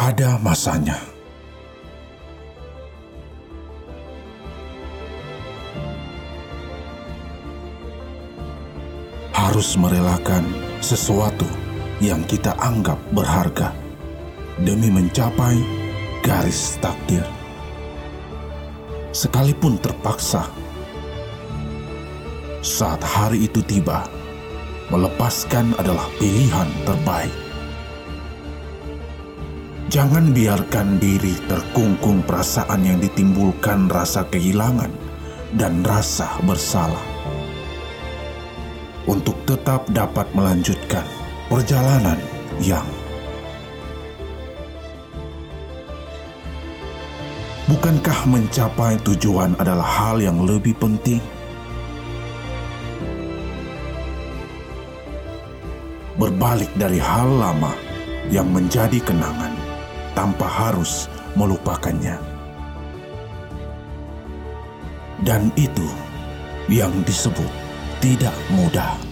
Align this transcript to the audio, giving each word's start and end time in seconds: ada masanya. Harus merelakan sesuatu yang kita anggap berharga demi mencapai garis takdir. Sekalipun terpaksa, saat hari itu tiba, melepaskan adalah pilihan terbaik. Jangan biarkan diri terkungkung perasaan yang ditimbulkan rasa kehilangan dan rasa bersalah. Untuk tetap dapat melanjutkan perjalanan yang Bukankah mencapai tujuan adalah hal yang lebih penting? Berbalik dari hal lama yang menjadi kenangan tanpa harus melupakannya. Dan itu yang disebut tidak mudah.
ada 0.00 0.40
masanya. 0.40 0.96
Harus 9.36 9.76
merelakan 9.76 10.48
sesuatu 10.80 11.44
yang 12.00 12.24
kita 12.24 12.56
anggap 12.56 12.96
berharga 13.12 13.76
demi 14.64 14.88
mencapai 14.88 15.60
garis 16.24 16.80
takdir. 16.80 17.26
Sekalipun 19.12 19.76
terpaksa, 19.84 20.48
saat 22.64 23.04
hari 23.04 23.44
itu 23.50 23.60
tiba, 23.68 24.08
melepaskan 24.88 25.76
adalah 25.76 26.08
pilihan 26.16 26.68
terbaik. 26.88 27.49
Jangan 29.90 30.30
biarkan 30.30 31.02
diri 31.02 31.34
terkungkung 31.50 32.22
perasaan 32.22 32.86
yang 32.86 33.02
ditimbulkan 33.02 33.90
rasa 33.90 34.22
kehilangan 34.22 34.86
dan 35.58 35.82
rasa 35.82 36.38
bersalah. 36.46 37.02
Untuk 39.10 39.34
tetap 39.50 39.90
dapat 39.90 40.30
melanjutkan 40.30 41.02
perjalanan 41.50 42.22
yang 42.62 42.86
Bukankah 47.66 48.30
mencapai 48.30 48.94
tujuan 49.02 49.58
adalah 49.58 49.90
hal 49.90 50.22
yang 50.22 50.46
lebih 50.46 50.78
penting? 50.78 51.18
Berbalik 56.14 56.70
dari 56.78 57.02
hal 57.02 57.26
lama 57.26 57.74
yang 58.30 58.46
menjadi 58.54 59.02
kenangan 59.02 59.49
tanpa 60.14 60.46
harus 60.46 61.06
melupakannya. 61.38 62.18
Dan 65.20 65.52
itu 65.54 65.84
yang 66.72 66.92
disebut 67.04 67.50
tidak 68.00 68.32
mudah. 68.48 69.09